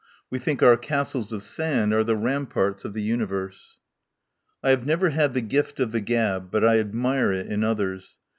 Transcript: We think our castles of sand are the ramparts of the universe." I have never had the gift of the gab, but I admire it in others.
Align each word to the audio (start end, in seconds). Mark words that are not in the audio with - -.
We 0.31 0.39
think 0.39 0.63
our 0.63 0.77
castles 0.77 1.31
of 1.31 1.43
sand 1.43 1.93
are 1.93 2.03
the 2.03 2.15
ramparts 2.15 2.83
of 2.85 2.93
the 2.93 3.03
universe." 3.03 3.77
I 4.63 4.71
have 4.71 4.83
never 4.83 5.09
had 5.11 5.35
the 5.35 5.41
gift 5.41 5.79
of 5.79 5.91
the 5.91 6.01
gab, 6.01 6.49
but 6.49 6.65
I 6.65 6.79
admire 6.79 7.31
it 7.31 7.45
in 7.45 7.63
others. 7.63 8.17